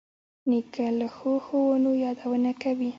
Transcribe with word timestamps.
نیکه 0.49 0.87
له 0.99 1.07
ښو 1.15 1.31
ښوونو 1.45 1.89
یادونه 2.03 2.51
کوي. 2.63 2.89